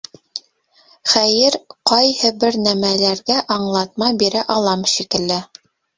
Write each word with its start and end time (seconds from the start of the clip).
—Хәйер, 1.11 1.57
ҡайһы 1.91 2.31
бер 2.45 2.57
нәмәләргә 2.69 3.37
аңлатма 3.57 4.09
бирә 4.23 4.45
алам 4.57 4.89
шикелле 4.95 5.39